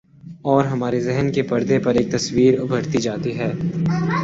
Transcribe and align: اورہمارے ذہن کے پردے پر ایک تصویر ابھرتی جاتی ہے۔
اورہمارے 0.43 0.99
ذہن 0.99 1.31
کے 1.31 1.41
پردے 1.41 1.79
پر 1.79 1.95
ایک 1.95 2.11
تصویر 2.11 2.59
ابھرتی 2.61 2.99
جاتی 3.01 3.37
ہے۔ 3.39 3.51